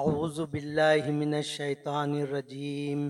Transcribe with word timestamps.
اعوذ 0.00 0.38
باللہ 0.50 1.10
من 1.14 1.34
الشیطان 1.34 2.12
الرجیم۔ 2.20 3.02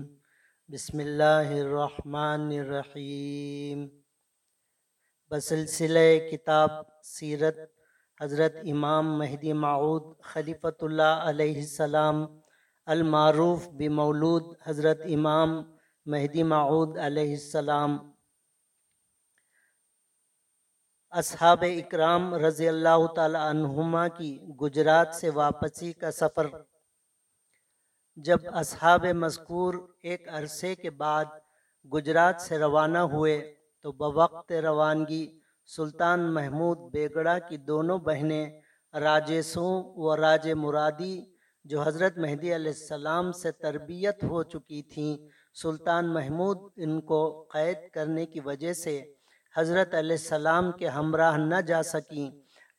بسم 0.69 0.99
اللہ 0.99 1.47
الرحمن 1.59 2.41
الرحیم۔ 2.57 3.87
بسلسلہ 5.31 5.99
کتاب 6.31 6.69
سیرت 7.03 7.57
حضرت 8.21 8.57
امام 8.71 9.17
مہدی 9.19 9.53
معود 9.63 10.03
خلیفۃ 10.33 10.83
اللہ 10.87 11.23
علیہ 11.29 11.57
السلام 11.59 12.25
المعروف 12.85 13.67
بمولود 13.79 14.53
حضرت 14.65 15.01
امام 15.15 15.55
مہدی 16.05 16.43
معود 16.53 16.97
علیہ 17.07 17.31
السلام۔ 17.31 17.97
اصحاب 21.11 21.63
اکرام 21.67 22.33
رضی 22.45 22.67
اللہ 22.67 23.05
تعالی 23.15 23.37
عنہما 23.41 24.07
کی 24.17 24.31
گجرات 24.61 25.15
سے 25.15 25.29
واپسی 25.41 25.93
کا 25.93 26.11
سفر۔ 26.11 26.47
جب 28.17 28.37
اصحاب 28.53 29.05
مذکور 29.05 29.73
ایک 30.01 30.27
عرصے 30.29 30.75
کے 30.75 30.89
بعد 30.89 31.25
گجرات 31.93 32.41
سے 32.41 32.57
روانہ 32.57 32.97
ہوئے 32.97 33.55
تو 33.81 33.91
بوقت 33.91 34.51
روانگی 34.51 35.39
سلطان 35.65 36.33
محمود 36.33 36.77
بیگڑا 36.91 37.39
کی 37.39 37.57
دونوں 37.57 37.97
بہنیں 37.97 38.61
راج 38.93 39.41
سوں 39.41 39.83
و 39.95 40.15
راج 40.17 40.51
مرادی 40.51 41.25
جو 41.63 41.81
حضرت 41.81 42.17
مہدی 42.17 42.55
علیہ 42.55 42.71
السلام 42.71 43.31
سے 43.31 43.51
تربیت 43.51 44.23
ہو 44.23 44.43
چکی 44.43 44.81
تھیں، 44.81 45.17
سلطان 45.61 46.13
محمود 46.13 46.57
ان 46.75 47.01
کو 47.01 47.43
قید 47.43 47.77
کرنے 47.93 48.25
کی 48.25 48.39
وجہ 48.39 48.73
سے 48.73 49.13
حضرت 49.57 49.93
علیہ 49.93 50.15
السلام 50.15 50.71
کے 50.71 50.87
ہمراہ 50.87 51.37
نہ 51.37 51.61
جا 51.61 51.83
سکیں۔ 51.83 52.29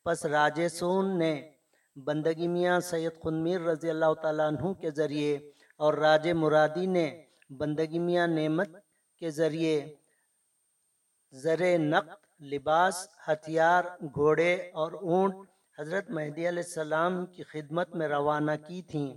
پس 0.05 0.25
راجسون 0.25 1.17
نے 1.19 1.56
بندگی 2.05 2.47
میاں 2.47 2.79
سید 2.79 3.21
خنمیر 3.23 3.61
رضی 3.61 3.89
اللہ 3.89 4.13
تعالیٰ 4.21 4.47
عنہ 4.47 4.73
کے 4.73 4.91
ذریعے 4.91 5.37
اور 5.77 5.93
راج 5.93 6.27
مرادی 6.27 6.85
نے 6.85 7.23
بندگی 7.49 7.99
میاں 7.99 8.27
نعمت 8.27 8.69
کے 9.17 9.29
ذریعے 9.29 9.95
زر 11.31 11.61
نقد، 11.79 12.43
لباس، 12.43 13.07
ہتھیار، 13.27 13.83
گھوڑے 14.13 14.53
اور 14.73 14.91
اونٹ 14.91 15.35
حضرت 15.79 16.09
مہدی 16.09 16.47
علیہ 16.47 16.63
السلام 16.65 17.25
کی 17.25 17.43
خدمت 17.43 17.95
میں 17.95 18.07
روانہ 18.07 18.51
کی 18.67 18.81
تھیں۔ 18.81 19.13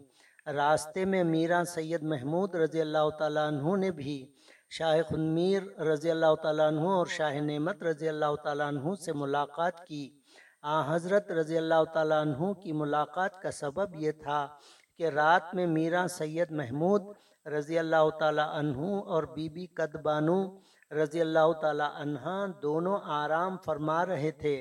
راستے 0.47 1.05
میں 1.05 1.25
میرا 1.25 1.63
سید 1.65 2.03
محمود 2.03 2.55
رضی 2.55 2.81
اللہ 2.81 3.11
تعالیٰ 3.19 3.47
عنہ 3.49 3.77
نے 3.77 3.91
بھی 3.91 4.33
شاہ 4.71 4.97
خنمیر 5.09 5.63
رضی 5.81 6.11
اللہ 6.11 6.35
تعالیٰ 6.43 6.67
عنہ 6.67 6.81
اور 6.81 7.07
شاہ 7.07 7.35
نعمت 7.41 7.83
رضی 7.83 8.09
اللہ 8.09 8.35
تعالیٰ 8.45 8.67
عنہ 8.67 8.95
سے 8.95 9.13
ملاقات 9.13 9.87
کی۔ 9.87 10.20
آ، 10.65 10.81
حضرت 10.87 11.31
رضی 11.33 11.57
اللہ 11.59 11.85
تعالیٰ 11.93 12.21
عنہ 12.21 12.53
کی 12.55 12.73
ملاقات 12.75 13.41
کا 13.43 13.51
سبب 13.53 13.95
یہ 13.97 14.13
تھا 14.23 14.47
کہ 15.01 15.09
رات 15.11 15.55
میں 15.55 15.67
میرا 15.69 16.07
سید 16.11 16.51
محمود 16.53 17.03
رضی 17.47 17.79
اللہ 17.79 18.09
تعالیٰ 18.19 18.49
عنہ 18.55 18.79
اور 19.07 19.23
بی 19.35 19.49
بی 19.49 19.67
قدبانو 19.75 20.37
رضی 20.91 21.21
اللہ 21.21 21.53
تعالیٰ 21.61 21.89
عنہ 21.97 22.29
دونوں 22.63 22.99
آرام 23.15 23.57
فرما 23.65 24.05
رہے 24.07 24.31
تھے 24.41 24.55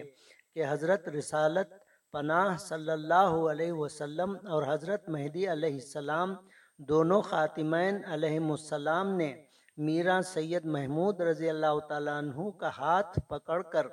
کہ 0.56 0.66
حضرت 0.70 1.08
رسالت 1.10 1.74
پناہ 2.14 2.56
صلی 2.60 2.92
اللہ 2.92 3.36
علیہ 3.50 3.72
وسلم 3.74 4.36
اور 4.46 4.64
حضرت 4.68 5.10
مہدی 5.10 5.48
علیہ 5.48 5.74
السلام 5.76 6.34
دونوں 6.80 7.22
خاتمین 7.24 8.02
علیہ 8.08 8.40
السلام 8.42 9.12
نے 9.14 9.34
میرا 9.78 10.20
سید 10.26 10.66
محمود 10.68 11.22
رضی 11.22 11.50
اللہ 11.50 11.80
تعالیٰ 11.90 12.18
عنہ 12.18 12.50
کا 12.60 12.70
ہاتھ 12.78 13.20
پکڑ 13.28 13.62
کر 13.64 13.88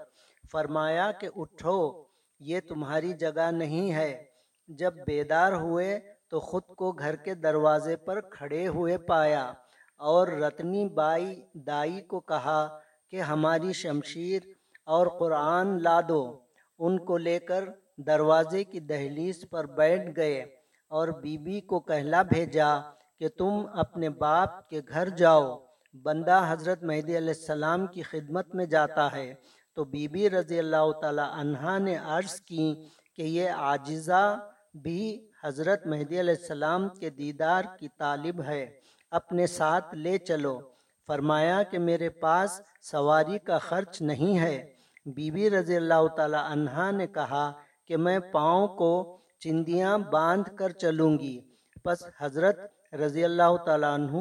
فرمایا 0.52 1.12
کہ 1.12 1.28
اٹھو، 1.36 2.04
یہ 2.40 2.60
تمہاری 2.68 3.12
جگہ 3.12 3.50
نہیں 3.50 3.92
ہے۔ 3.92 4.24
جب 4.68 4.94
بیدار 5.06 5.52
ہوئے 5.52 6.00
تو 6.28 6.40
خود 6.40 6.62
کو 6.62 6.92
گھر 6.92 7.16
کے 7.16 7.34
دروازے 7.34 7.96
پر 7.96 8.20
کھڑے 8.20 8.66
ہوئے 8.66 8.98
پایا 8.98 9.52
اور 9.96 10.28
رتنی 10.28 10.88
بائی 10.88 11.42
دائی 11.54 12.00
کو 12.00 12.20
کہا 12.20 12.78
کہ 13.10 13.20
ہماری 13.20 13.72
شمشیر 13.72 14.42
اور 14.84 15.06
قرآن 15.06 15.82
لا 15.82 16.00
دو۔ 16.08 16.38
ان 16.78 16.98
کو 16.98 17.16
لے 17.16 17.38
کر 17.38 17.64
دروازے 17.96 18.64
کی 18.64 18.80
دہلیز 18.80 19.44
پر 19.50 19.66
بیٹھ 19.66 20.10
گئے 20.16 20.40
اور 20.88 21.08
بی 21.08 21.38
بی 21.38 21.60
کو 21.60 21.80
کہلا 21.80 22.22
بھیجا 22.22 22.76
کہ 23.18 23.28
تم 23.28 23.66
اپنے 23.72 24.08
باپ 24.08 24.68
کے 24.68 24.80
گھر 24.88 25.08
جاؤ۔ 25.08 25.58
بندہ 25.94 26.46
حضرت 26.48 26.82
مہدی 26.82 27.16
علیہ 27.16 27.34
السلام 27.38 27.86
کی 27.86 28.02
خدمت 28.02 28.54
میں 28.54 28.66
جاتا 28.66 29.12
ہے۔ 29.12 29.34
تو 29.76 29.84
بی 29.84 30.08
بی 30.08 30.30
رضی 30.30 30.58
اللہ 30.58 30.90
تعالی 31.00 31.22
عنہ 31.32 31.78
نے 31.78 31.96
عرض 31.96 32.40
کی 32.40 32.74
کہ 33.16 33.22
یہ 33.22 33.50
عاجزہ 33.50 34.38
بھی 34.74 35.28
حضرت 35.44 35.86
مہدی 35.86 36.20
علیہ 36.20 36.34
السلام 36.40 36.88
کے 36.88 37.10
دیدار 37.10 37.64
کی 37.78 37.88
طالب 37.98 38.42
ہے، 38.42 38.80
اپنے 39.10 39.46
ساتھ 39.46 39.94
لے 39.94 40.18
چلو۔ 40.18 40.58
فرمایا 41.06 41.62
کہ 41.62 41.78
میرے 41.78 42.08
پاس 42.08 42.60
سواری 42.82 43.38
کا 43.38 43.58
خرچ 43.58 44.02
نہیں 44.02 44.38
ہے۔ 44.38 44.74
بی 45.06 45.30
بی 45.30 45.50
رضی 45.50 45.76
اللہ 45.76 46.06
تعالی 46.16 46.36
عنہ 46.36 46.90
نے 46.90 47.06
کہا 47.06 47.52
کہ 47.86 47.96
میں 47.96 48.18
پاؤں 48.18 48.68
کو 48.68 49.18
چندیاں 49.38 49.98
باندھ 49.98 50.56
کر 50.56 50.70
چلوں 50.70 51.18
گی۔ 51.18 51.40
پس 51.84 52.02
حضرت 52.20 52.58
رضی 52.94 53.24
اللہ 53.24 53.56
تعالیٰ 53.66 53.94
عنہ 53.94 54.16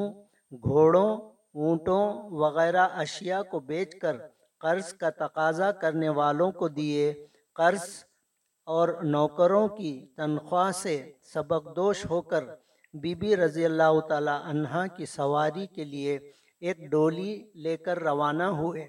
گھوڑوں، 0.52 1.18
اونٹوں 1.54 2.30
وغیرہ 2.32 2.88
اشیاء 2.94 3.42
کو 3.42 3.60
بیچ 3.60 3.96
کر 3.96 4.18
قرض 4.60 4.94
کا 4.94 5.10
تقاضا 5.10 5.72
کرنے 5.72 6.10
والوں 6.10 6.52
کو 6.52 6.68
دیے 6.68 7.28
قرض 7.54 8.04
اور 8.64 8.90
نوکروں 9.04 9.68
کی 9.68 10.14
تنخواہ 10.18 10.72
سے 10.72 11.12
سبق 11.34 11.76
دوش 11.76 12.06
ہو 12.10 12.22
کر 12.22 12.44
بی 12.94 13.16
بی 13.16 13.36
رضی 13.36 13.66
اللہ 13.66 14.00
تعالی 14.10 14.32
عنہ 14.44 14.86
کی 14.96 15.06
سواری 15.06 15.68
کے 15.68 15.84
لیے 15.84 16.32
ایک 16.62 16.80
ڈولی 16.92 17.52
لے 17.56 17.78
کر 17.78 18.00
روانہ 18.00 18.44
ہوئے 18.44 18.84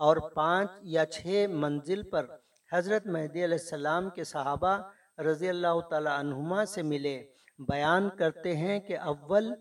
اور 0.00 0.16
پانچ 0.34 0.70
یا 0.82 1.06
چھ 1.06 1.46
منزل 1.50 2.02
پر 2.02 2.26
حضرت 2.72 3.06
مہدی 3.06 3.44
علیہ 3.44 3.58
السلام 3.60 4.10
کے 4.10 4.24
صحابہ 4.24 4.76
رضی 5.18 5.48
اللہ 5.48 5.80
تعالی 5.90 6.10
عنہما 6.12 6.64
سے 6.64 6.82
ملے۔ 6.82 7.22
بیان 7.58 8.08
کرتے 8.10 8.56
ہیں 8.56 8.80
کہ 8.80 8.98
اول 8.98 9.52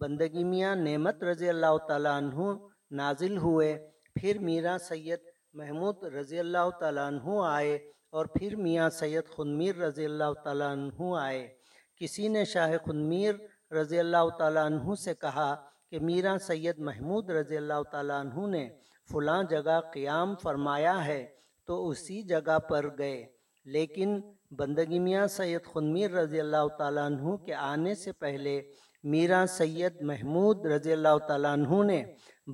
بندگی 0.00 0.44
میاں 0.44 0.74
نعمت 0.76 1.22
رضی 1.22 1.48
اللہ 1.48 1.76
تعالیٰ 1.88 2.16
عنہ 2.16 2.52
نازل 2.90 3.36
ہوئے۔ 3.38 3.93
پھر 4.14 4.38
میرا 4.38 4.76
سید 4.78 5.18
محمود 5.52 6.04
رضی 6.04 6.38
اللہ 6.38 6.70
تعالیٰ 6.80 7.06
عنہ 7.06 7.40
آئے 7.46 7.74
اور 8.10 8.26
پھر 8.26 8.56
میاں 8.56 8.90
سید 8.90 9.28
خنمیر 9.36 9.76
رضی 9.76 10.04
اللہ 10.04 10.32
تعالیٰ 10.44 10.70
عنہ 10.72 11.16
آئے۔ 11.20 11.48
کسی 11.96 12.28
نے 12.28 12.44
شاہ 12.44 12.72
خنمیر 12.84 13.34
رضی 13.72 13.98
اللہ 13.98 14.28
تعالیٰ 14.38 14.64
عنہ 14.64 14.94
سے 14.94 15.14
کہا 15.14 15.54
کہ 15.90 15.98
میرا 15.98 16.36
سید 16.38 16.78
محمود 16.78 17.30
رضی 17.30 17.56
اللہ 17.56 17.82
تعالیٰ 17.90 18.20
عنہ 18.20 18.46
نے 18.46 18.68
فلاں 19.10 19.42
جگہ 19.42 19.80
قیام 19.92 20.34
فرمایا 20.42 21.06
ہے 21.06 21.26
تو 21.66 21.88
اسی 21.88 22.22
جگہ 22.22 22.58
پر 22.58 22.86
گئے۔ 22.98 23.26
لیکن 23.66 24.20
بندگی 24.50 24.98
میاں 24.98 25.26
سید 25.26 25.64
خنمیر 25.72 26.10
رضی 26.10 26.40
اللہ 26.40 26.66
تعالیٰ 26.78 27.04
عنہ 27.06 27.36
کے 27.36 27.54
آنے 27.54 27.94
سے 27.94 28.12
پہلے 28.12 28.60
میرا 29.04 29.44
سید 29.48 30.00
محمود 30.02 30.66
رضی 30.66 30.92
اللہ 30.92 31.16
تعالیٰ 31.28 31.52
عنہ 31.52 31.82
نے 31.84 32.02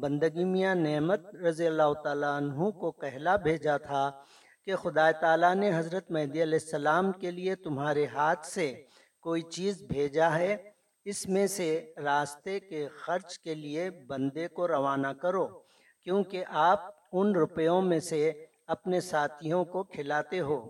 بندگی 0.01 0.45
میاں 0.45 0.75
نعمت 0.75 1.35
رضی 1.45 1.67
اللہ 1.67 1.93
تعالیٰ 2.05 2.37
عنہ 2.37 2.71
کو 2.81 2.91
کہلا 2.93 3.37
بھیجا 3.45 3.77
تھا 3.77 4.11
کہ 4.67 4.77
خدا 4.77 5.11
تعالیٰ 5.21 5.55
نے 5.55 5.71
حضرت 5.77 6.11
مہدی 6.11 6.43
علیہ 6.43 6.59
السلام 6.63 7.13
کے 7.13 7.31
لیے 7.31 7.55
تمہارے 7.57 8.07
ہاتھ 8.15 8.47
سے 8.47 8.73
کوئی 9.25 9.43
چیز 9.51 9.83
بھیجا 9.89 10.35
ہے، 10.39 10.57
اس 11.07 11.27
میں 11.29 11.47
سے 11.47 11.69
راستے 12.05 12.59
کے 12.61 12.87
خرچ 12.99 13.39
کے 13.39 13.55
لیے 13.55 13.89
بندے 14.09 14.49
کو 14.49 14.69
روانہ 14.69 15.13
کرو، 15.23 15.47
کیونکہ 16.07 16.45
آپ 16.69 16.91
ان 17.13 17.35
روپیوں 17.35 17.81
میں 17.83 18.01
سے 18.01 18.31
اپنے 18.67 19.01
ساتھیوں 19.01 19.65
کو 19.65 19.83
کھلاتے 19.95 20.41
ہو۔ 20.41 20.61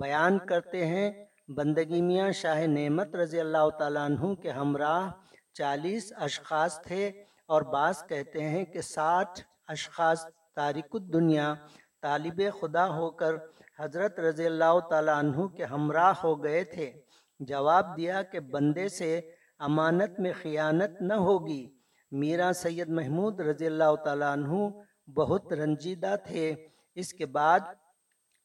بیان 0.00 0.38
کرتے 0.48 0.86
ہیں، 0.86 1.10
بندگی 1.56 2.00
میاں 2.02 2.30
شاہ 2.32 2.66
نعمت 2.66 3.14
رضی 3.14 3.40
اللہ 3.40 3.68
تعالیٰ 3.78 4.04
عنہ 4.04 4.34
کے 4.42 4.50
ہمراہ 4.50 5.10
چالیس 5.52 6.12
اشخاص 6.16 6.82
تھے 6.82 7.24
اور 7.46 7.62
بعض 7.62 8.06
کہتے 8.06 8.44
ہیں 8.48 8.64
کہ 8.64 8.80
ساٹھ 8.80 9.40
اشخاص 9.68 10.26
تارک 10.54 10.88
الدنیا، 10.92 11.54
طالب 12.02 12.42
خدا 12.60 12.96
ہو 12.96 13.10
کر 13.10 13.34
حضرت 13.78 14.20
رضی 14.20 14.46
اللہ 14.46 14.78
تعالیٰ 14.90 15.14
عنہ 15.14 15.46
کے 15.46 15.64
ہمراہ 15.64 16.12
ہو 16.24 16.44
گئے 16.44 16.64
تھے۔ 16.64 16.92
جواب 17.40 17.96
دیا 17.96 18.22
کہ 18.22 18.40
بندے 18.40 18.88
سے 18.88 19.20
امانت 19.58 20.20
میں 20.20 20.32
خیانت 20.42 21.02
نہ 21.02 21.14
ہوگی۔ 21.14 21.74
میرا 22.12 22.52
سید 22.52 22.88
محمود 22.88 23.40
رضی 23.40 23.66
اللہ 23.66 23.94
تعالیٰ 24.04 24.32
عنہ 24.32 24.68
بہت 25.10 25.52
رنجیدہ 25.52 26.14
تھے۔ 26.24 26.68
اس 26.94 27.14
کے 27.14 27.26
بعد 27.26 27.60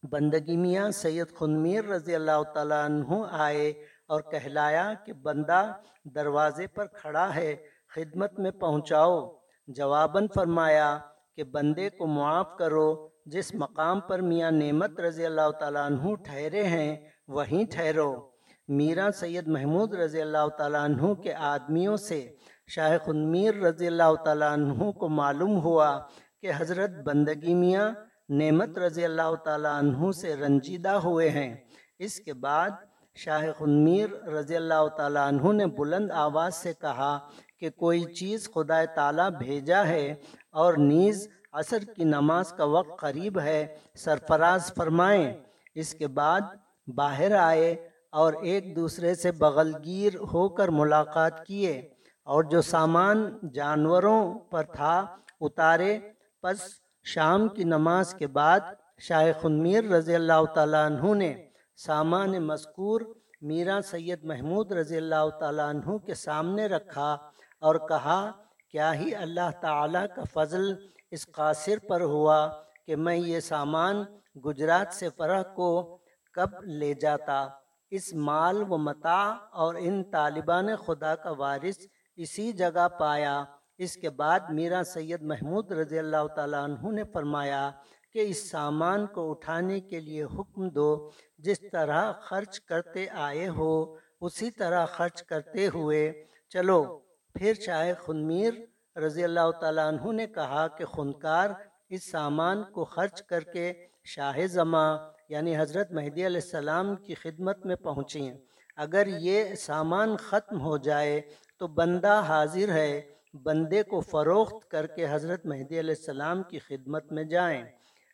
بندگی 0.03 0.57
میاں 0.57 0.89
سید 0.89 1.35
خنمیر 1.35 1.85
رضی 1.85 2.15
اللہ 2.15 2.43
تعالیٰ 2.53 2.85
عنہ 2.85 3.25
آئے۔ 3.31 3.73
اور 4.07 4.21
کہلایا 4.21 4.93
کہ 5.05 5.13
بندہ 5.13 5.73
دروازے 6.03 6.67
پر 6.67 6.85
کھڑا 6.85 7.35
ہے، 7.35 7.55
خدمت 7.95 8.39
میں 8.39 8.51
پہنچاؤ۔ 8.51 9.31
جواباً 9.67 10.27
فرمایا 10.35 10.97
کہ 11.35 11.43
بندے 11.43 11.89
کو 11.89 12.07
معاف 12.07 12.57
کرو، 12.57 13.09
جس 13.25 13.55
مقام 13.55 13.99
پر 13.99 14.21
میاں 14.21 14.51
نعمت 14.51 14.99
رضی 14.99 15.25
اللہ 15.25 15.51
تعالیٰ 15.59 15.85
عنہ 15.85 16.15
ٹھہرے 16.15 16.63
ہیں، 16.63 17.09
وہیں 17.27 17.71
ٹھہرو۔ 17.71 18.29
میرا 18.67 19.11
سید 19.11 19.47
محمود 19.47 19.93
رضی 19.93 20.21
اللہ 20.21 20.47
تعالیٰ 20.57 20.83
عنہ 20.83 21.13
کے 21.13 21.33
آدمیوں 21.33 21.97
سے 21.97 22.35
شاہ 22.67 22.97
خنمیر 23.05 23.55
رضی 23.55 23.87
اللہ 23.87 24.15
تعالیٰ 24.25 24.51
عنہ 24.51 24.91
کو 24.91 25.09
معلوم 25.09 25.59
ہوا 25.59 25.99
کہ 26.41 26.51
حضرت 26.57 26.89
بندگی 26.89 27.53
میاں 27.53 27.91
نعمت 28.29 28.77
رضی 28.77 29.05
اللہ 29.05 29.35
تعالیٰ 29.35 29.73
عنہ 29.79 30.11
سے 30.11 30.35
رنجیدہ 30.35 30.89
ہوئے 30.89 31.29
ہیں۔ 31.29 31.55
اس 31.99 32.19
کے 32.19 32.33
بعد 32.33 32.69
شاہ 33.15 33.45
خنمیر 33.57 34.23
رضی 34.27 34.55
اللہ 34.55 34.87
تعالیٰ 34.97 35.27
عنہ 35.27 35.51
نے 35.51 35.65
بلند 35.65 36.11
آواز 36.11 36.55
سے 36.55 36.73
کہا 36.81 37.19
کہ 37.59 37.69
کوئی 37.69 38.03
چیز 38.03 38.49
خدا 38.55 38.85
تعالیٰ 38.85 39.29
بھیجا 39.29 39.87
ہے 39.87 40.15
اور 40.51 40.73
نیز 40.73 41.27
عصر 41.51 41.77
کی 41.95 42.03
نماز 42.03 42.51
کا 42.53 42.63
وقت 42.63 42.99
قریب 42.99 43.39
ہے، 43.39 43.75
سرفراز 43.95 44.73
فرمائیں۔ 44.73 45.33
اس 45.75 45.93
کے 45.93 46.07
بعد 46.07 46.41
باہر 46.87 47.31
آئے 47.31 47.89
اور 48.11 48.33
ایک 48.33 48.75
دوسرے 48.75 49.15
سے 49.15 49.31
بغلگیر 49.31 50.15
ہو 50.33 50.49
کر 50.49 50.67
ملاقات 50.67 51.45
کیے 51.45 51.89
اور 52.23 52.43
جو 52.43 52.61
سامان 52.61 53.37
جانوروں 53.53 54.39
پر 54.39 54.63
تھا 54.63 55.15
اتارے۔ 55.41 55.99
پس 56.41 56.57
شام 57.03 57.47
کی 57.47 57.63
نماز 57.63 58.13
کے 58.13 58.27
بعد 58.27 58.59
شاہ 58.99 59.31
خنمیر 59.41 59.83
رضی 59.83 60.15
اللہ 60.15 60.45
تعالیٰ 60.53 60.85
عنہ 60.85 61.13
نے 61.13 61.44
سامان 61.77 62.31
مذکور 62.47 63.01
میرا 63.41 63.81
سید 63.81 64.23
محمود 64.23 64.71
رضی 64.71 64.97
اللہ 64.97 65.29
تعالیٰ 65.39 65.67
عنہ 65.69 65.97
کے 65.97 66.13
سامنے 66.13 66.65
رکھا 66.65 67.11
اور 67.59 67.75
کہا، 67.89 68.31
کیا 68.69 68.93
ہی 68.93 69.15
اللہ 69.15 69.49
تعالیٰ 69.61 70.05
کا 70.15 70.23
فضل 70.33 70.73
اس 71.11 71.25
قاصر 71.31 71.77
پر 71.89 72.01
ہوا 72.01 72.39
کہ 72.85 72.95
میں 72.95 73.15
یہ 73.15 73.39
سامان 73.39 74.03
گجرات 74.45 74.93
سے 74.93 75.09
فرح 75.17 75.41
کو 75.55 75.97
کب 76.35 76.63
لے 76.63 76.93
جاتا؟ 76.93 77.47
اس 77.91 78.13
مال 78.13 78.63
و 78.69 78.77
متاع 78.77 79.33
اور 79.53 79.75
ان 79.79 80.03
طالبان 80.03 80.75
خدا 80.75 81.15
کا 81.15 81.31
وارث 81.31 81.77
اسی 82.17 82.51
جگہ 82.51 82.87
پایا۔ 82.99 83.43
اس 83.77 83.95
کے 83.95 84.09
بعد 84.09 84.39
میرا 84.49 84.83
سید 84.83 85.21
محمود 85.21 85.71
رضی 85.71 85.99
اللہ 85.99 86.27
تعالیٰ 86.35 86.63
عنہ 86.63 86.91
نے 86.91 87.03
فرمایا 87.13 87.69
کہ 88.15 88.25
اس 88.27 88.49
سامان 88.49 89.07
کو 89.07 89.31
اٹھانے 89.31 89.79
کے 89.79 89.99
لیے 89.99 90.23
حکم 90.23 90.69
دو۔ 90.69 91.09
جس 91.37 91.59
طرح 91.71 92.11
خرچ 92.11 92.59
کرتے 92.59 93.05
آئے 93.09 93.47
ہو، 93.47 93.95
اسی 94.21 94.51
طرح 94.51 94.85
خرچ 94.85 95.23
کرتے 95.23 95.67
ہوئے۔ 95.67 96.25
چلو، 96.49 96.99
پھر 97.35 97.53
چاہے 97.53 97.93
خنمیر 97.93 98.53
رضی 98.97 99.23
اللہ 99.23 99.51
تعالیٰ 99.61 99.87
عنہ 99.87 100.11
نے 100.11 100.27
کہا 100.27 100.67
کہ 100.67 100.85
خنکار 100.85 101.49
اس 101.89 102.11
سامان 102.11 102.63
کو 102.63 102.85
خرچ 102.85 103.23
کر 103.23 103.43
کے 103.43 103.73
شاہ 104.03 104.45
زماں 104.47 104.97
یعنی 105.29 105.57
حضرت 105.57 105.91
مہدی 105.91 106.25
علیہ 106.25 106.41
السلام 106.43 106.95
کی 106.95 107.13
خدمت 107.13 107.65
میں 107.65 107.75
پہنچیں۔ 107.75 108.37
اگر 108.75 109.07
یہ 109.07 109.55
سامان 109.55 110.17
ختم 110.17 110.61
ہو 110.61 110.77
جائے 110.77 111.21
تو 111.57 111.67
بندہ 111.67 112.23
حاضر 112.27 112.69
ہے، 112.69 113.01
بندے 113.43 113.83
کو 113.83 113.99
فروخت 113.99 114.71
کر 114.71 114.87
کے 114.87 115.05
حضرت 115.09 115.45
مہدی 115.45 115.79
علیہ 115.79 115.95
السلام 115.97 116.43
کی 116.43 116.59
خدمت 116.59 117.11
میں 117.11 117.23
جائیں۔ 117.23 117.63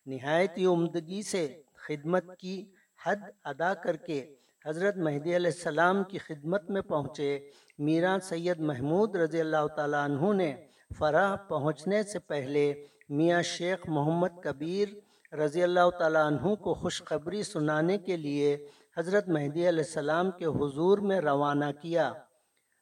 نہایت 0.05 0.57
ہی 0.57 0.65
عمدگی 0.65 1.21
سے 1.21 1.61
خدمت 1.87 2.37
کی 2.37 2.65
حد 3.05 3.21
ادا 3.43 3.73
کر 3.73 3.95
کے 3.95 4.35
حضرت 4.65 4.97
مہدی 4.97 5.35
علیہ 5.35 5.51
السلام 5.55 6.03
کی 6.03 6.17
خدمت 6.17 6.69
میں 6.69 6.81
پہنچے۔ 6.81 7.49
میرا 7.79 8.17
سید 8.23 8.59
محمود 8.59 9.15
رضی 9.15 9.39
اللہ 9.39 9.67
تعالیٰ 9.75 10.03
عنہ 10.05 10.33
نے 10.33 10.65
فرح 10.97 11.35
پہنچنے 11.35 12.03
سے 12.03 12.19
پہلے 12.19 12.85
میاں 13.09 13.41
شیخ 13.41 13.89
محمد 13.89 14.41
کبیر 14.43 14.87
رضی 15.35 15.63
اللہ 15.63 15.89
تعالیٰ 15.89 16.25
عنہ 16.25 16.55
کو 16.55 16.73
خوشخبری 16.73 17.43
سنانے 17.43 17.97
کے 17.97 18.17
لیے 18.17 18.67
حضرت 18.97 19.29
مہدی 19.29 19.69
علیہ 19.69 19.83
السلام 19.87 20.31
کے 20.31 20.45
حضور 20.45 20.97
میں 20.97 21.19
روانہ 21.19 21.65
کیا۔ 21.81 22.13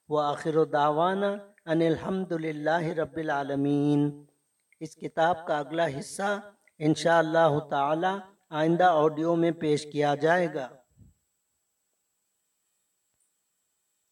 وہ 0.09 0.21
آخر 0.21 0.57
و 0.57 0.65
داوانہ 0.65 1.25
ان 1.65 1.81
الحمد 1.81 2.31
للہ 2.31 2.83
رب 2.97 3.17
العالمین۔ 3.17 4.25
اس 4.79 4.95
کتاب 4.95 5.47
کا 5.47 5.57
اگلا 5.57 5.87
حصہ 5.99 6.39
انشاءاللہ 6.79 7.59
تعالی 7.69 8.17
آئندہ 8.49 8.83
آڈیو 8.83 9.35
میں 9.35 9.51
پیش 9.51 9.85
کیا 9.91 10.15
جائے 10.15 10.47
گا۔ 10.53 10.67